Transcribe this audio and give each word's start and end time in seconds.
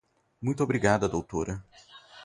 Muito 0.41 0.63
obrigada 0.63 1.07
Doutora. 1.07 1.63